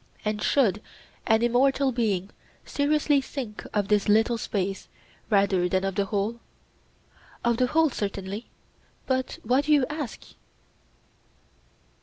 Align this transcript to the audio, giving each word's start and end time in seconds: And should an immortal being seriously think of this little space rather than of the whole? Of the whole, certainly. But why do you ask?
And 0.25 0.41
should 0.41 0.81
an 1.27 1.43
immortal 1.43 1.91
being 1.91 2.31
seriously 2.65 3.21
think 3.21 3.63
of 3.71 3.87
this 3.87 4.09
little 4.09 4.39
space 4.39 4.87
rather 5.29 5.69
than 5.69 5.83
of 5.83 5.93
the 5.93 6.05
whole? 6.05 6.39
Of 7.43 7.57
the 7.57 7.67
whole, 7.67 7.91
certainly. 7.91 8.49
But 9.05 9.37
why 9.43 9.61
do 9.61 9.71
you 9.71 9.85
ask? 9.91 10.23